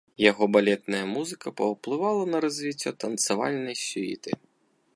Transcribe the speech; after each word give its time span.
Яго 0.29 0.45
балетная 0.55 1.01
музыка 1.15 1.47
паўплывала 1.61 2.23
на 2.31 2.37
развіццё 2.45 2.89
танцавальнай 3.05 3.75
сюіты. 3.87 4.31